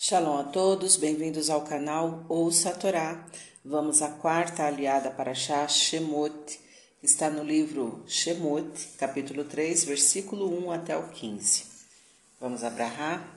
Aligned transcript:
Shalom 0.00 0.38
a 0.38 0.44
todos, 0.44 0.96
bem-vindos 0.96 1.50
ao 1.50 1.62
canal 1.62 2.24
Ouça 2.28 2.70
a 2.70 2.72
Torá. 2.72 3.26
Vamos 3.64 4.00
à 4.00 4.08
quarta 4.08 4.62
aliada 4.62 5.10
para 5.10 5.34
Shah 5.34 5.66
Shemot, 5.66 6.60
está 7.02 7.28
no 7.28 7.42
livro 7.42 8.04
Shemot, 8.06 8.70
capítulo 8.96 9.42
3, 9.42 9.82
versículo 9.82 10.56
1 10.66 10.70
até 10.70 10.96
o 10.96 11.08
15. 11.08 11.64
Vamos 12.40 12.62
abrahar. 12.62 13.28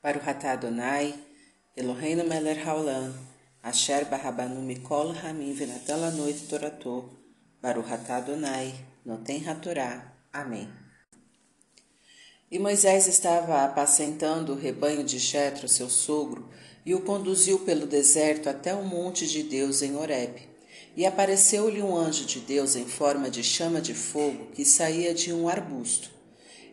Para 0.00 0.18
o 0.18 0.22
Hatá 0.26 0.52
Adonai, 0.52 1.14
Eloheinu 1.76 2.24
Meler 2.24 2.66
Haolam, 2.66 3.12
Asher 3.62 4.06
Barabanu 4.06 4.62
Mikol 4.62 5.12
Ramin 5.12 5.52
Venatan 5.52 6.12
Noite 6.12 6.46
Toratô, 6.46 7.10
para 7.60 7.78
o 7.78 7.86
Hatá 7.86 8.16
Adonai, 8.16 8.74
Noten 9.04 9.46
Hatorá. 9.46 10.14
Amém. 10.32 10.87
E 12.50 12.58
Moisés 12.58 13.06
estava 13.06 13.62
apacentando 13.62 14.54
o 14.54 14.56
rebanho 14.56 15.04
de 15.04 15.18
Jetro, 15.18 15.68
seu 15.68 15.90
sogro, 15.90 16.48
e 16.84 16.94
o 16.94 17.02
conduziu 17.02 17.58
pelo 17.58 17.86
deserto 17.86 18.48
até 18.48 18.74
o 18.74 18.82
monte 18.82 19.26
de 19.28 19.42
Deus 19.42 19.82
em 19.82 19.94
Horebe. 19.94 20.48
E 20.96 21.04
apareceu-lhe 21.04 21.82
um 21.82 21.94
anjo 21.94 22.24
de 22.24 22.40
Deus 22.40 22.74
em 22.74 22.86
forma 22.86 23.28
de 23.28 23.44
chama 23.44 23.82
de 23.82 23.92
fogo 23.92 24.46
que 24.54 24.64
saía 24.64 25.12
de 25.12 25.30
um 25.30 25.46
arbusto. 25.46 26.10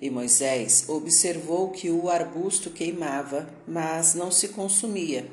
E 0.01 0.09
Moisés 0.09 0.85
observou 0.87 1.69
que 1.71 1.89
o 1.89 2.09
arbusto 2.09 2.69
queimava, 2.69 3.49
mas 3.67 4.15
não 4.15 4.31
se 4.31 4.49
consumia. 4.49 5.29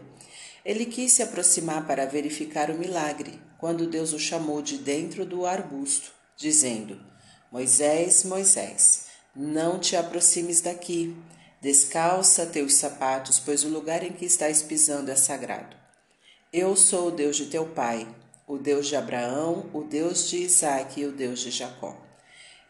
Ele 0.64 0.86
quis 0.86 1.12
se 1.12 1.22
aproximar 1.22 1.86
para 1.86 2.04
verificar 2.04 2.68
o 2.68 2.78
milagre, 2.78 3.40
quando 3.58 3.86
Deus 3.86 4.12
o 4.12 4.18
chamou 4.18 4.60
de 4.60 4.78
dentro 4.78 5.24
do 5.24 5.46
arbusto, 5.46 6.12
dizendo: 6.36 7.00
Moisés, 7.50 8.24
Moisés. 8.24 9.01
Não 9.34 9.78
te 9.78 9.96
aproximes 9.96 10.60
daqui. 10.60 11.16
Descalça 11.58 12.44
teus 12.44 12.74
sapatos, 12.74 13.38
pois 13.38 13.64
o 13.64 13.68
lugar 13.68 14.02
em 14.02 14.12
que 14.12 14.26
estás 14.26 14.62
pisando 14.62 15.10
é 15.10 15.16
sagrado. 15.16 15.74
Eu 16.52 16.76
sou 16.76 17.08
o 17.08 17.10
Deus 17.10 17.36
de 17.36 17.46
teu 17.46 17.64
pai, 17.64 18.06
o 18.46 18.58
Deus 18.58 18.88
de 18.88 18.94
Abraão, 18.94 19.70
o 19.72 19.84
Deus 19.84 20.28
de 20.28 20.36
Isaque 20.36 21.00
e 21.00 21.06
o 21.06 21.12
Deus 21.12 21.40
de 21.40 21.50
Jacó. 21.50 21.96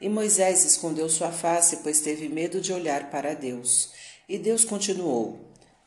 E 0.01 0.09
Moisés 0.09 0.65
escondeu 0.65 1.09
sua 1.09 1.33
face, 1.33 1.79
pois 1.79 2.01
teve 2.01 2.29
medo 2.29 2.61
de 2.61 2.73
olhar 2.73 3.11
para 3.11 3.35
Deus. 3.35 3.91
E 4.29 4.39
Deus 4.39 4.65
continuou: 4.65 5.41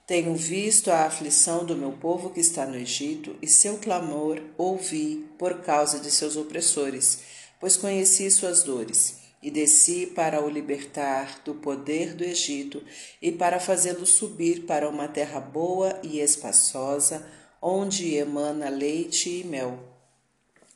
Tenho 0.06 0.36
visto 0.36 0.92
a 0.92 1.06
aflição 1.06 1.64
do 1.64 1.78
meu 1.78 1.94
povo 1.94 2.32
que 2.32 2.42
está 2.42 2.66
no 2.66 2.76
Egito, 2.76 3.38
e 3.42 3.48
seu 3.48 3.78
clamor 3.78 4.42
ouvi 4.58 5.26
por 5.40 5.62
causa 5.62 6.02
de 6.02 6.12
seus 6.12 6.36
opressores, 6.36 7.20
pois 7.62 7.78
conheci 7.78 8.30
suas 8.30 8.62
dores 8.62 9.24
e 9.46 9.52
desci 9.52 10.08
para 10.08 10.44
o 10.44 10.50
libertar 10.50 11.40
do 11.46 11.54
poder 11.54 12.16
do 12.16 12.24
Egito 12.24 12.84
e 13.22 13.32
para 13.32 13.60
fazê-lo 13.60 14.04
subir 14.04 14.66
para 14.66 14.90
uma 14.90 15.08
terra 15.08 15.40
boa 15.40 16.00
e 16.02 16.20
espaçosa, 16.20 17.24
onde 17.62 18.16
emana 18.16 18.70
leite 18.70 19.30
e 19.30 19.44
mel. 19.44 19.78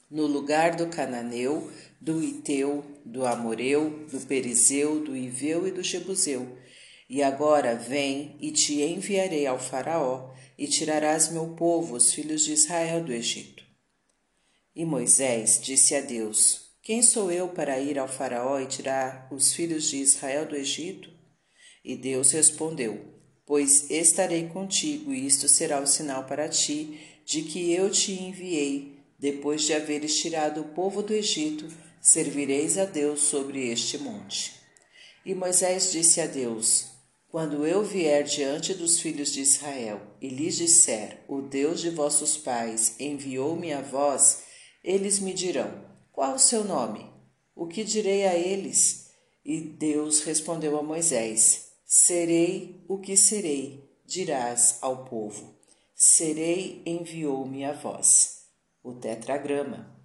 No 0.07 0.27
lugar 0.27 0.75
do 0.75 0.85
cananeu, 0.85 1.71
do 1.99 2.23
Iteu, 2.23 2.85
do 3.03 3.25
Amoreu, 3.25 4.05
do 4.11 4.19
Perizeu, 4.19 5.03
do 5.03 5.17
Iveu 5.17 5.67
e 5.67 5.71
do 5.71 5.81
Jebuseu. 5.81 6.55
E 7.09 7.23
agora 7.23 7.73
vem 7.73 8.37
e 8.39 8.51
te 8.51 8.83
enviarei 8.83 9.47
ao 9.47 9.57
Faraó, 9.57 10.31
e 10.55 10.67
tirarás 10.67 11.31
meu 11.31 11.55
povo, 11.55 11.95
os 11.95 12.13
filhos 12.13 12.45
de 12.45 12.53
Israel, 12.53 13.03
do 13.03 13.11
Egito. 13.11 13.63
E 14.75 14.85
Moisés 14.85 15.59
disse 15.59 15.95
a 15.95 16.01
Deus: 16.01 16.68
quem 16.89 17.03
sou 17.03 17.31
eu 17.31 17.49
para 17.49 17.79
ir 17.79 17.99
ao 17.99 18.07
Faraó 18.07 18.59
e 18.59 18.65
tirar 18.65 19.27
os 19.31 19.53
filhos 19.53 19.91
de 19.91 19.97
Israel 19.97 20.47
do 20.47 20.55
Egito? 20.55 21.07
E 21.85 21.95
Deus 21.95 22.31
respondeu: 22.31 22.99
Pois 23.45 23.91
estarei 23.91 24.47
contigo, 24.47 25.13
e 25.13 25.27
isto 25.27 25.47
será 25.47 25.79
o 25.79 25.85
sinal 25.85 26.23
para 26.23 26.49
ti 26.49 26.99
de 27.23 27.43
que 27.43 27.71
eu 27.71 27.91
te 27.91 28.13
enviei. 28.13 28.97
Depois 29.19 29.61
de 29.65 29.73
haveres 29.75 30.17
tirado 30.17 30.61
o 30.61 30.69
povo 30.69 31.03
do 31.03 31.13
Egito, 31.13 31.67
servireis 32.01 32.75
a 32.79 32.85
Deus 32.85 33.21
sobre 33.21 33.69
este 33.69 33.99
monte. 33.99 34.55
E 35.23 35.35
Moisés 35.35 35.91
disse 35.91 36.19
a 36.19 36.25
Deus: 36.25 36.87
Quando 37.29 37.67
eu 37.67 37.83
vier 37.83 38.23
diante 38.23 38.73
dos 38.73 38.99
filhos 38.99 39.31
de 39.31 39.41
Israel 39.41 40.01
e 40.19 40.27
lhes 40.27 40.57
disser: 40.57 41.23
O 41.27 41.39
Deus 41.39 41.81
de 41.81 41.91
vossos 41.91 42.35
pais 42.35 42.95
enviou-me 42.99 43.71
a 43.73 43.79
vós, 43.79 44.39
eles 44.83 45.19
me 45.19 45.35
dirão: 45.35 45.87
qual 46.19 46.35
o 46.35 46.37
seu 46.37 46.65
nome? 46.65 47.09
O 47.55 47.65
que 47.65 47.81
direi 47.81 48.27
a 48.27 48.35
eles? 48.35 49.09
E 49.45 49.61
Deus 49.61 50.21
respondeu 50.25 50.77
a 50.77 50.83
Moisés: 50.83 51.71
Serei 51.85 52.83
o 52.89 52.97
que 52.97 53.15
serei, 53.15 53.89
dirás 54.05 54.79
ao 54.81 55.05
povo. 55.05 55.55
Serei 55.95 56.83
enviou-me 56.85 57.63
a 57.63 57.71
vós. 57.71 58.49
O 58.83 58.95
tetragrama. 58.95 59.95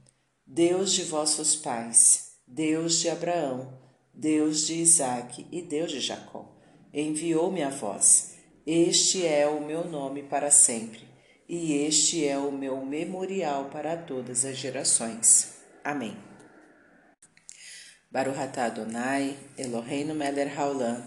Deus 0.46 0.92
de 0.92 1.02
vossos 1.02 1.56
pais, 1.56 2.34
Deus 2.46 3.00
de 3.00 3.08
Abraão, 3.08 3.76
Deus 4.14 4.68
de 4.68 4.74
Isaque 4.74 5.48
e 5.50 5.62
Deus 5.62 5.90
de 5.90 5.98
Jacó, 5.98 6.56
enviou-me 6.92 7.64
a 7.64 7.70
vós. 7.70 8.34
Este 8.64 9.26
é 9.26 9.48
o 9.48 9.60
meu 9.60 9.84
nome 9.84 10.22
para 10.22 10.52
sempre, 10.52 11.08
e 11.48 11.72
este 11.72 12.24
é 12.24 12.38
o 12.38 12.52
meu 12.52 12.86
memorial 12.86 13.64
para 13.64 13.96
todas 13.96 14.44
as 14.44 14.56
gerações. 14.56 15.53
Amém. 15.84 16.16
Baruhatá 18.10 18.64
Adonai, 18.64 19.36
Eloheinu 19.58 20.14
Meler 20.14 20.58
Haolam, 20.58 21.04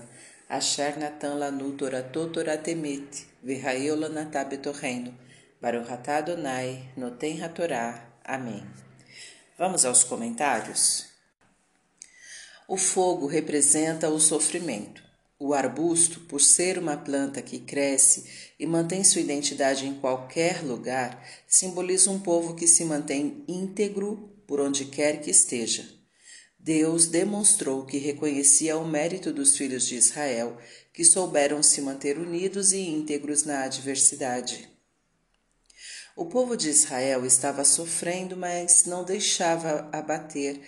Asher 0.47 0.99
Natan 0.99 1.33
Lanu 1.33 1.71
Toratot 1.71 2.31
Toratemit, 2.31 3.25
Virraeu 3.41 3.95
Lanatá 3.95 4.45
Betorreino, 4.45 5.17
Baruhatá 5.59 6.17
Adonai, 6.17 6.91
Noten 6.95 7.43
Hatorá. 7.43 8.07
Amém. 8.23 8.63
Vamos 9.57 9.83
aos 9.83 10.03
comentários? 10.03 11.07
O 12.67 12.77
fogo 12.77 13.25
representa 13.25 14.09
o 14.09 14.19
sofrimento. 14.19 15.01
O 15.39 15.55
arbusto, 15.55 16.19
por 16.21 16.39
ser 16.39 16.77
uma 16.77 16.97
planta 16.97 17.41
que 17.41 17.59
cresce 17.59 18.53
e 18.59 18.67
mantém 18.67 19.03
sua 19.03 19.21
identidade 19.21 19.87
em 19.87 19.95
qualquer 19.95 20.63
lugar, 20.63 21.19
simboliza 21.47 22.11
um 22.11 22.19
povo 22.19 22.53
que 22.53 22.67
se 22.67 22.85
mantém 22.85 23.43
íntegro 23.47 24.36
por 24.47 24.61
onde 24.61 24.85
quer 24.85 25.21
que 25.21 25.29
esteja. 25.29 25.87
Deus 26.57 27.07
demonstrou 27.07 27.85
que 27.85 27.97
reconhecia 27.97 28.77
o 28.77 28.87
mérito 28.87 29.31
dos 29.31 29.55
filhos 29.55 29.85
de 29.85 29.95
Israel, 29.95 30.57
que 30.91 31.05
souberam 31.05 31.61
se 31.61 31.81
manter 31.81 32.17
unidos 32.17 32.71
e 32.71 32.79
íntegros 32.79 33.43
na 33.43 33.63
adversidade. 33.63 34.67
O 36.15 36.25
povo 36.25 36.57
de 36.57 36.69
Israel 36.69 37.25
estava 37.25 37.63
sofrendo, 37.63 38.35
mas 38.35 38.85
não 38.85 39.03
deixava 39.03 39.87
abater, 39.91 40.59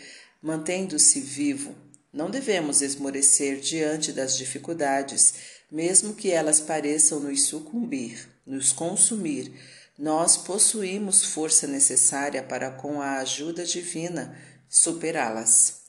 mantendo-se 0.41 1.19
vivo. 1.19 1.75
Não 2.13 2.29
devemos 2.29 2.81
esmorecer 2.81 3.59
diante 3.59 4.11
das 4.11 4.37
dificuldades, 4.37 5.33
mesmo 5.71 6.13
que 6.13 6.29
elas 6.29 6.59
pareçam 6.59 7.19
nos 7.19 7.43
sucumbir, 7.43 8.29
nos 8.45 8.71
consumir, 8.71 9.51
nós 9.99 10.37
possuímos 10.37 11.25
força 11.25 11.67
necessária 11.67 12.41
para, 12.41 12.71
com 12.71 13.01
a 13.01 13.17
ajuda 13.17 13.65
divina, 13.65 14.33
superá-las. 14.69 15.81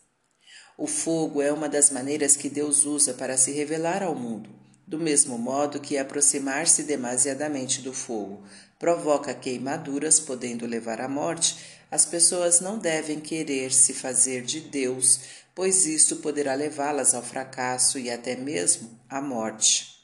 O 0.77 0.89
fogo 0.89 1.41
é 1.41 1.53
uma 1.53 1.69
das 1.69 1.91
maneiras 1.91 2.35
que 2.35 2.49
Deus 2.49 2.85
usa 2.85 3.15
para 3.15 3.37
se 3.37 3.53
revelar 3.53 4.03
ao 4.03 4.17
mundo. 4.17 4.51
Do 4.85 4.99
mesmo 4.99 5.39
modo 5.39 5.79
que 5.79 5.97
aproximar-se 5.97 6.83
demasiadamente 6.83 7.83
do 7.83 7.93
fogo 7.93 8.43
provoca 8.81 9.33
queimaduras, 9.33 10.19
podendo 10.19 10.67
levar 10.67 11.01
à 11.01 11.09
morte, 11.09 11.57
as 11.89 12.05
pessoas 12.05 12.61
não 12.61 12.81
devem 12.81 13.21
querer 13.21 13.73
se 13.73 13.95
fazer 13.95 14.43
de 14.43 14.61
Deus, 14.61 15.21
pois 15.55 15.87
isto 15.87 16.17
poderá 16.17 16.55
levá-las 16.55 17.15
ao 17.15 17.23
fracasso 17.23 17.97
e 17.97 18.11
até 18.11 18.35
mesmo 18.35 18.91
à 19.09 19.21
morte. 19.21 20.01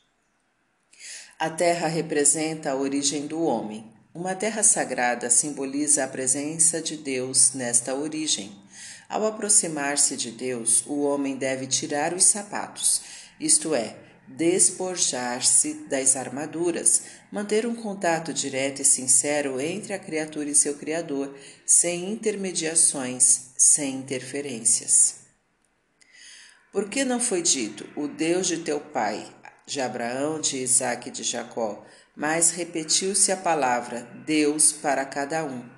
A 1.40 1.50
terra 1.50 1.88
representa 1.88 2.70
a 2.70 2.76
origem 2.76 3.26
do 3.26 3.42
homem. 3.42 3.95
Uma 4.16 4.34
terra 4.34 4.62
sagrada 4.62 5.28
simboliza 5.28 6.02
a 6.02 6.08
presença 6.08 6.80
de 6.80 6.96
Deus 6.96 7.52
nesta 7.52 7.94
origem. 7.94 8.50
Ao 9.10 9.26
aproximar-se 9.26 10.16
de 10.16 10.30
Deus, 10.30 10.82
o 10.86 11.02
homem 11.02 11.36
deve 11.36 11.66
tirar 11.66 12.14
os 12.14 12.24
sapatos, 12.24 13.02
isto 13.38 13.74
é, 13.74 13.94
despojar-se 14.26 15.74
das 15.90 16.16
armaduras, 16.16 17.02
manter 17.30 17.66
um 17.66 17.74
contato 17.74 18.32
direto 18.32 18.80
e 18.80 18.86
sincero 18.86 19.60
entre 19.60 19.92
a 19.92 19.98
criatura 19.98 20.48
e 20.48 20.54
seu 20.54 20.76
Criador, 20.78 21.36
sem 21.66 22.10
intermediações, 22.10 23.50
sem 23.58 23.96
interferências. 23.96 25.16
Por 26.72 26.88
que 26.88 27.04
não 27.04 27.20
foi 27.20 27.42
dito, 27.42 27.86
o 27.94 28.08
Deus 28.08 28.46
de 28.46 28.60
teu 28.60 28.80
pai, 28.80 29.30
de 29.66 29.80
Abraão, 29.80 30.40
de 30.40 30.58
Isaque 30.58 31.08
e 31.08 31.12
de 31.12 31.24
Jacó, 31.24 31.84
mas 32.14 32.52
repetiu-se 32.52 33.32
a 33.32 33.36
palavra 33.36 34.02
Deus 34.24 34.72
para 34.72 35.04
cada 35.04 35.44
um. 35.44 35.68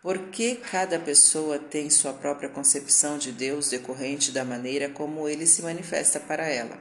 Porque 0.00 0.54
cada 0.54 1.00
pessoa 1.00 1.58
tem 1.58 1.90
sua 1.90 2.12
própria 2.12 2.48
concepção 2.48 3.18
de 3.18 3.32
Deus 3.32 3.70
decorrente 3.70 4.30
da 4.30 4.44
maneira 4.44 4.88
como 4.88 5.28
ele 5.28 5.44
se 5.44 5.60
manifesta 5.62 6.20
para 6.20 6.48
ela. 6.48 6.78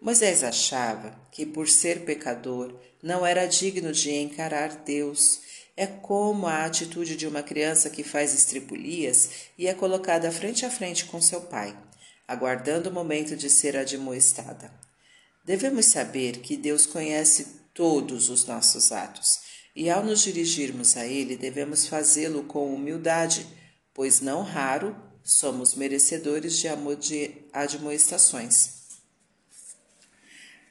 Moisés 0.00 0.44
achava 0.44 1.20
que, 1.32 1.44
por 1.44 1.68
ser 1.68 2.04
pecador, 2.04 2.80
não 3.02 3.26
era 3.26 3.46
digno 3.46 3.90
de 3.92 4.12
encarar 4.12 4.82
Deus. 4.84 5.40
É 5.76 5.86
como 5.86 6.46
a 6.46 6.64
atitude 6.64 7.16
de 7.16 7.26
uma 7.26 7.42
criança 7.42 7.90
que 7.90 8.04
faz 8.04 8.32
estripulias 8.32 9.30
e 9.58 9.66
é 9.66 9.74
colocada 9.74 10.30
frente 10.30 10.64
a 10.64 10.70
frente 10.70 11.04
com 11.06 11.20
seu 11.20 11.40
pai, 11.40 11.76
aguardando 12.28 12.90
o 12.90 12.92
momento 12.92 13.34
de 13.36 13.50
ser 13.50 13.76
admoestada. 13.76 14.72
Devemos 15.44 15.86
saber 15.86 16.38
que 16.38 16.56
Deus 16.56 16.86
conhece 16.86 17.62
todos 17.74 18.28
os 18.28 18.46
nossos 18.46 18.92
atos 18.92 19.40
e, 19.74 19.90
ao 19.90 20.04
nos 20.04 20.20
dirigirmos 20.20 20.96
a 20.96 21.06
Ele, 21.06 21.36
devemos 21.36 21.86
fazê-lo 21.86 22.44
com 22.44 22.72
humildade, 22.72 23.46
pois 23.94 24.20
não 24.20 24.42
raro 24.42 24.96
somos 25.24 25.74
merecedores 25.74 26.58
de 26.58 26.68
admoestações. 27.52 28.82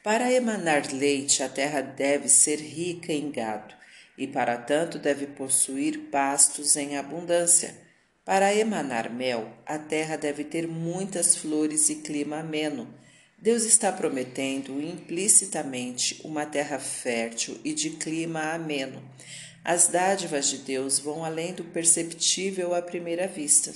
Para 0.02 0.32
emanar 0.32 0.92
leite, 0.92 1.42
a 1.42 1.48
terra 1.48 1.80
deve 1.80 2.28
ser 2.28 2.56
rica 2.56 3.12
em 3.12 3.30
gado, 3.30 3.74
e 4.18 4.26
para 4.26 4.56
tanto 4.56 4.98
deve 4.98 5.26
possuir 5.28 6.10
pastos 6.10 6.76
em 6.76 6.96
abundância. 6.96 7.74
Para 8.24 8.54
emanar 8.54 9.10
mel, 9.10 9.52
a 9.64 9.78
terra 9.78 10.16
deve 10.16 10.44
ter 10.44 10.66
muitas 10.66 11.36
flores 11.36 11.88
e 11.88 11.96
clima 11.96 12.38
ameno. 12.38 12.92
Deus 13.42 13.64
está 13.64 13.90
prometendo 13.90 14.80
implicitamente 14.80 16.20
uma 16.22 16.46
terra 16.46 16.78
fértil 16.78 17.58
e 17.64 17.74
de 17.74 17.90
clima 17.90 18.52
ameno. 18.52 19.02
As 19.64 19.88
dádivas 19.88 20.46
de 20.46 20.58
Deus 20.58 21.00
vão 21.00 21.24
além 21.24 21.52
do 21.52 21.64
perceptível 21.64 22.72
à 22.72 22.80
primeira 22.80 23.26
vista. 23.26 23.74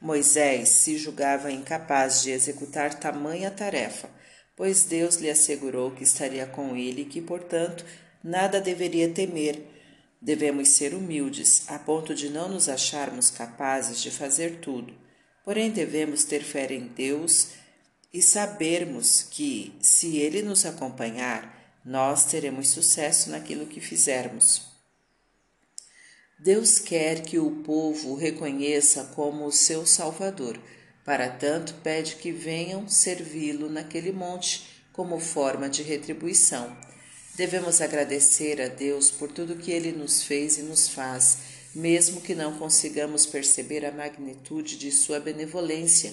Moisés 0.00 0.70
se 0.70 0.96
julgava 0.96 1.52
incapaz 1.52 2.22
de 2.22 2.30
executar 2.30 2.94
tamanha 2.94 3.50
tarefa, 3.50 4.08
pois 4.56 4.86
Deus 4.86 5.16
lhe 5.16 5.28
assegurou 5.28 5.90
que 5.90 6.02
estaria 6.02 6.46
com 6.46 6.74
ele 6.74 7.02
e 7.02 7.04
que, 7.04 7.20
portanto, 7.20 7.84
nada 8.24 8.58
deveria 8.58 9.10
temer. 9.10 9.62
Devemos 10.18 10.70
ser 10.70 10.94
humildes, 10.94 11.64
a 11.68 11.78
ponto 11.78 12.14
de 12.14 12.30
não 12.30 12.48
nos 12.48 12.70
acharmos 12.70 13.28
capazes 13.28 14.00
de 14.00 14.10
fazer 14.10 14.60
tudo. 14.60 14.96
Porém, 15.44 15.70
devemos 15.70 16.24
ter 16.24 16.42
fé 16.42 16.72
em 16.72 16.88
Deus 16.88 17.57
e 18.12 18.22
sabermos 18.22 19.22
que, 19.22 19.74
se 19.80 20.16
Ele 20.16 20.42
nos 20.42 20.64
acompanhar, 20.64 21.80
nós 21.84 22.26
teremos 22.26 22.68
sucesso 22.68 23.30
naquilo 23.30 23.66
que 23.66 23.80
fizermos. 23.80 24.62
Deus 26.38 26.78
quer 26.78 27.22
que 27.22 27.38
o 27.38 27.62
povo 27.62 28.10
o 28.10 28.14
reconheça 28.14 29.04
como 29.14 29.44
o 29.46 29.52
seu 29.52 29.84
Salvador 29.84 30.58
para 31.08 31.30
tanto, 31.30 31.72
pede 31.82 32.16
que 32.16 32.30
venham 32.30 32.86
servi-lo 32.86 33.70
naquele 33.70 34.12
monte 34.12 34.84
como 34.92 35.18
forma 35.18 35.66
de 35.66 35.82
retribuição. 35.82 36.76
Devemos 37.34 37.80
agradecer 37.80 38.60
a 38.60 38.68
Deus 38.68 39.10
por 39.10 39.32
tudo 39.32 39.56
que 39.56 39.70
ele 39.70 39.90
nos 39.90 40.22
fez 40.22 40.58
e 40.58 40.62
nos 40.62 40.90
faz, 40.90 41.38
mesmo 41.74 42.20
que 42.20 42.34
não 42.34 42.58
consigamos 42.58 43.24
perceber 43.24 43.86
a 43.86 43.90
magnitude 43.90 44.76
de 44.76 44.92
sua 44.92 45.18
benevolência. 45.18 46.12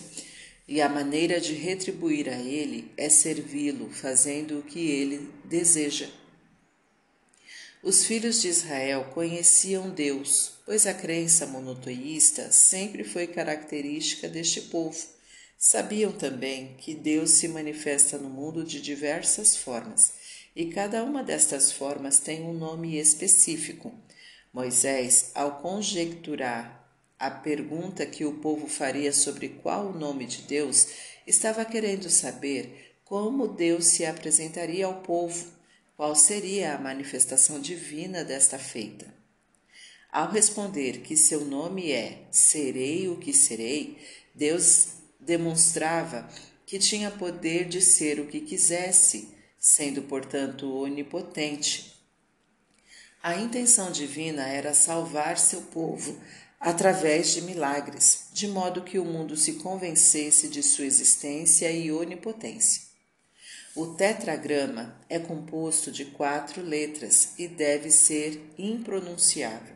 E 0.67 0.81
a 0.81 0.89
maneira 0.89 1.39
de 1.39 1.53
retribuir 1.53 2.27
a 2.27 2.39
ele 2.39 2.91
é 2.97 3.07
servi-lo, 3.07 3.89
fazendo 3.91 4.59
o 4.59 4.63
que 4.63 4.79
ele 4.89 5.31
deseja. 5.43 6.09
Os 7.83 8.03
filhos 8.03 8.41
de 8.41 8.47
Israel 8.47 9.11
conheciam 9.13 9.91
Deus, 9.91 10.53
pois 10.65 10.87
a 10.87 10.93
crença 10.93 11.45
monoteísta 11.45 12.51
sempre 12.51 13.03
foi 13.03 13.27
característica 13.27 14.27
deste 14.27 14.59
povo. 14.61 14.97
Sabiam 15.55 16.11
também 16.11 16.75
que 16.79 16.95
Deus 16.95 17.29
se 17.31 17.47
manifesta 17.47 18.17
no 18.17 18.27
mundo 18.27 18.63
de 18.63 18.81
diversas 18.81 19.55
formas, 19.55 20.13
e 20.55 20.65
cada 20.65 21.03
uma 21.03 21.23
destas 21.23 21.71
formas 21.71 22.17
tem 22.17 22.41
um 22.41 22.53
nome 22.53 22.97
específico. 22.97 23.93
Moisés, 24.51 25.29
ao 25.35 25.61
conjecturar 25.61 26.84
a 27.19 27.29
pergunta 27.31 28.05
que 28.05 28.25
o 28.25 28.39
povo 28.39 28.67
faria 28.67 29.13
sobre 29.13 29.49
qual 29.49 29.87
o 29.87 29.97
nome 29.97 30.25
de 30.25 30.41
Deus, 30.43 30.87
estava 31.25 31.63
querendo 31.63 32.09
saber 32.09 32.97
como 33.03 33.47
Deus 33.47 33.85
se 33.85 34.05
apresentaria 34.05 34.85
ao 34.85 35.01
povo 35.01 35.55
qual 35.95 36.13
seria 36.13 36.75
a 36.75 36.79
manifestação 36.79 37.59
divina 37.59 38.23
desta 38.23 38.59
feita? 38.59 39.13
Ao 40.11 40.29
responder 40.29 40.99
que 40.99 41.15
seu 41.15 41.45
nome 41.45 41.91
é 41.91 42.27
Serei 42.31 43.07
o 43.07 43.17
que 43.17 43.31
serei, 43.31 43.97
Deus 44.33 44.87
demonstrava 45.19 46.27
que 46.65 46.79
tinha 46.79 47.11
poder 47.11 47.65
de 47.69 47.81
ser 47.81 48.19
o 48.19 48.27
que 48.27 48.41
quisesse, 48.41 49.29
sendo, 49.57 50.03
portanto, 50.03 50.69
onipotente. 50.73 51.95
A 53.23 53.37
intenção 53.37 53.91
divina 53.91 54.47
era 54.47 54.73
salvar 54.73 55.37
seu 55.37 55.61
povo 55.61 56.19
através 56.59 57.33
de 57.33 57.41
milagres, 57.41 58.27
de 58.33 58.47
modo 58.47 58.81
que 58.81 58.97
o 58.97 59.05
mundo 59.05 59.35
se 59.35 59.53
convencesse 59.53 60.47
de 60.47 60.63
sua 60.63 60.85
existência 60.85 61.71
e 61.71 61.91
onipotência. 61.91 62.83
O 63.75 63.87
tetragrama 63.87 64.95
é 65.09 65.19
composto 65.19 65.91
de 65.91 66.05
quatro 66.05 66.61
letras 66.61 67.33
e 67.37 67.47
deve 67.47 67.91
ser 67.91 68.41
impronunciável. 68.57 69.75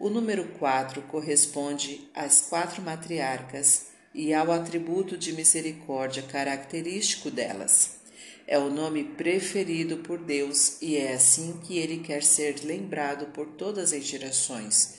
O 0.00 0.08
número 0.08 0.46
4 0.58 1.02
corresponde 1.02 2.08
às 2.14 2.40
quatro 2.40 2.80
matriarcas 2.80 3.88
e 4.14 4.32
ao 4.32 4.50
atributo 4.50 5.16
de 5.16 5.32
misericórdia 5.32 6.22
característico 6.22 7.30
delas. 7.30 7.98
É 8.46 8.58
o 8.58 8.70
nome 8.70 9.04
preferido 9.04 9.98
por 9.98 10.18
Deus 10.18 10.80
e 10.80 10.96
é 10.96 11.12
assim 11.12 11.60
que 11.64 11.76
ele 11.76 11.98
quer 11.98 12.22
ser 12.22 12.64
lembrado 12.64 13.26
por 13.32 13.46
todas 13.46 13.92
as 13.92 14.04
gerações. 14.04 14.94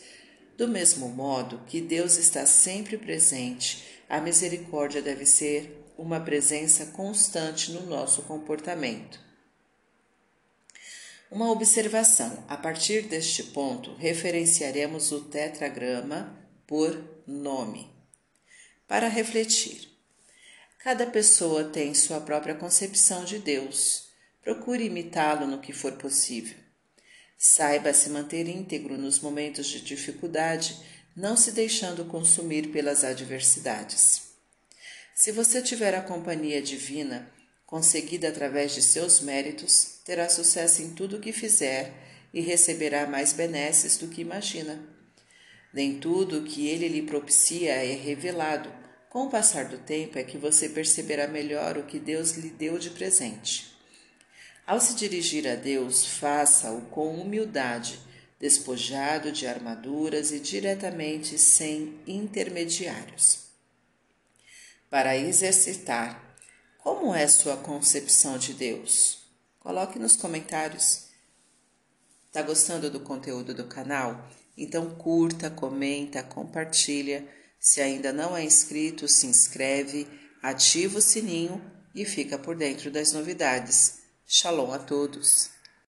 Do 0.60 0.68
mesmo 0.68 1.08
modo 1.08 1.64
que 1.68 1.80
Deus 1.80 2.18
está 2.18 2.46
sempre 2.46 2.98
presente, 2.98 3.82
a 4.10 4.20
misericórdia 4.20 5.02
deve 5.02 5.26
ser 5.26 5.90
uma 5.98 6.20
presença 6.20 6.88
constante 6.88 7.72
no 7.72 7.86
nosso 7.86 8.24
comportamento. 8.24 9.22
Uma 11.32 11.50
observação: 11.50 12.44
a 12.50 12.58
partir 12.58 13.04
deste 13.04 13.42
ponto, 13.42 13.96
referenciaremos 13.96 15.14
o 15.14 15.22
tetragrama 15.22 16.38
por 16.68 17.24
nome. 17.26 17.90
Para 18.86 19.08
refletir, 19.08 19.88
cada 20.80 21.08
pessoa 21.08 21.64
tem 21.64 21.94
sua 21.94 22.20
própria 22.20 22.54
concepção 22.54 23.24
de 23.24 23.40
Deus. 23.40 24.10
Procure 24.42 24.84
imitá-lo 24.84 25.48
no 25.48 25.62
que 25.62 25.72
for 25.72 25.94
possível. 25.94 26.69
Saiba 27.42 27.94
se 27.94 28.10
manter 28.10 28.50
íntegro 28.50 28.98
nos 28.98 29.22
momentos 29.22 29.68
de 29.68 29.80
dificuldade, 29.80 30.76
não 31.16 31.38
se 31.38 31.54
deixando 31.54 32.04
consumir 32.04 32.68
pelas 32.68 33.06
adversidades. 33.06 34.24
Se 35.16 35.32
você 35.32 35.62
tiver 35.62 35.96
a 35.96 36.02
companhia 36.02 36.62
divina, 36.62 37.32
conseguida 37.66 38.28
através 38.28 38.74
de 38.74 38.82
seus 38.82 39.22
méritos, 39.22 40.02
terá 40.04 40.28
sucesso 40.28 40.82
em 40.82 40.90
tudo 40.90 41.16
o 41.16 41.20
que 41.22 41.32
fizer 41.32 41.94
e 42.34 42.42
receberá 42.42 43.08
mais 43.08 43.32
benesses 43.32 43.96
do 43.96 44.10
que 44.10 44.20
imagina. 44.20 44.78
Nem 45.74 45.98
tudo 45.98 46.40
o 46.40 46.44
que 46.44 46.68
ele 46.68 46.90
lhe 46.90 47.04
propicia 47.04 47.72
é 47.72 47.96
revelado. 47.96 48.70
Com 49.10 49.28
o 49.28 49.30
passar 49.30 49.70
do 49.70 49.78
tempo 49.78 50.20
é 50.20 50.26
que 50.26 50.38
você 50.38 50.68
perceberá 50.68 51.26
melhor 51.26 51.78
o 51.78 51.86
que 51.86 52.00
Deus 52.00 52.34
lhe 52.34 52.50
deu 52.50 52.78
de 52.78 52.90
presente. 52.90 53.79
Ao 54.70 54.80
se 54.80 54.94
dirigir 54.94 55.48
a 55.48 55.56
Deus, 55.56 56.06
faça-o 56.06 56.82
com 56.92 57.20
humildade, 57.20 58.00
despojado 58.40 59.32
de 59.32 59.48
armaduras 59.48 60.32
e 60.32 60.40
diretamente 60.40 61.40
sem 61.40 62.00
intermediários 62.06 63.48
para 64.88 65.18
exercitar. 65.18 66.38
Como 66.78 67.16
é 67.16 67.28
sua 67.28 67.58
concepção 67.58 68.38
de 68.38 68.54
Deus? 68.54 69.24
Coloque 69.60 69.98
nos 69.98 70.16
comentários. 70.16 71.06
Está 72.28 72.44
gostando 72.44 72.92
do 72.92 73.00
conteúdo 73.00 73.56
do 73.56 73.64
canal? 73.64 74.30
Então 74.56 74.88
curta, 74.98 75.50
comenta, 75.50 76.22
compartilha. 76.22 77.28
Se 77.60 77.82
ainda 77.82 78.14
não 78.14 78.38
é 78.38 78.44
inscrito, 78.44 79.08
se 79.08 79.26
inscreve, 79.26 80.08
ativa 80.44 81.00
o 81.00 81.02
sininho 81.02 81.60
e 81.96 82.06
fica 82.06 82.38
por 82.38 82.56
dentro 82.56 82.92
das 82.92 83.14
novidades. 83.14 83.99
Shalom 84.32 84.72
a 84.74 84.78
todos! 84.78 85.59